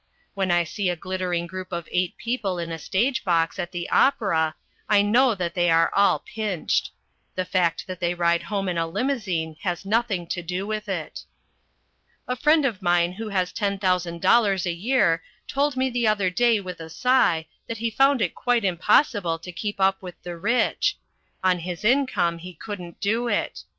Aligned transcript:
When 0.33 0.49
I 0.49 0.63
see 0.63 0.89
a 0.89 0.95
glittering 0.95 1.45
group 1.45 1.71
of 1.71 1.87
eight 1.91 2.17
people 2.17 2.57
in 2.57 2.71
a 2.71 2.79
stage 2.79 3.23
box 3.23 3.59
at 3.59 3.71
the 3.71 3.87
opera, 3.91 4.55
I 4.89 5.03
know 5.03 5.35
that 5.35 5.53
they 5.53 5.69
are 5.69 5.91
all 5.93 6.17
pinched. 6.17 6.89
The 7.35 7.45
fact 7.45 7.85
that 7.85 7.99
they 7.99 8.15
ride 8.15 8.41
home 8.41 8.67
in 8.67 8.79
a 8.79 8.87
limousine 8.87 9.57
has 9.61 9.85
nothing 9.85 10.25
to 10.29 10.41
do 10.41 10.65
with 10.65 10.89
it. 10.89 11.23
A 12.27 12.35
friend 12.35 12.65
of 12.65 12.81
mine 12.81 13.11
who 13.11 13.29
has 13.29 13.53
ten 13.53 13.77
thousand 13.77 14.23
dollars 14.23 14.65
a 14.65 14.73
year 14.73 15.21
told 15.47 15.77
me 15.77 15.87
the 15.87 16.07
other 16.07 16.31
day 16.31 16.59
with 16.59 16.79
a 16.79 16.89
sigh 16.89 17.45
that 17.67 17.77
he 17.77 17.91
found 17.91 18.23
it 18.23 18.33
quite 18.33 18.65
impossible 18.65 19.37
to 19.37 19.51
keep 19.51 19.79
up 19.79 20.01
with 20.01 20.15
the 20.23 20.35
rich. 20.35 20.97
On 21.43 21.59
his 21.59 21.85
income 21.85 22.39
he 22.39 22.55
couldn't 22.55 22.99
do 23.01 23.27
it. 23.27 23.65